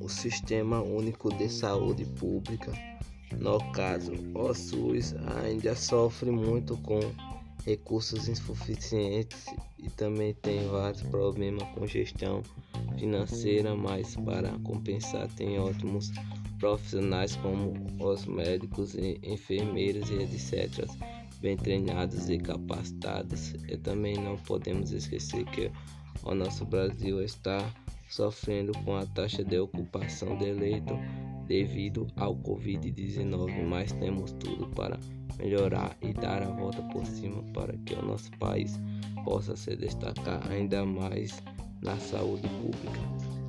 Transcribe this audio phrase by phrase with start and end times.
[0.00, 2.72] o Sistema Único de Saúde Pública,
[3.38, 7.00] no caso o SUS, ainda sofre muito com
[7.64, 9.46] recursos insuficientes
[9.78, 12.42] e também tem vários problemas com gestão
[12.98, 16.12] financeira, mas para compensar tem ótimos
[16.58, 20.88] profissionais como os médicos e enfermeiros e etc
[21.44, 23.52] bem treinados e capacitados.
[23.68, 25.70] E também não podemos esquecer que
[26.22, 27.58] o nosso Brasil está
[28.08, 30.94] sofrendo com a taxa de ocupação de leito
[31.46, 34.98] devido ao Covid-19, mas temos tudo para
[35.38, 38.80] melhorar e dar a volta por cima para que o nosso país
[39.24, 41.42] possa se destacar ainda mais
[41.82, 43.43] na saúde pública.